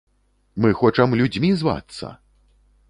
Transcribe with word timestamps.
Мы 0.65 0.69
хочам 0.79 1.13
людзьмі 1.21 1.53
звацца! 1.63 2.13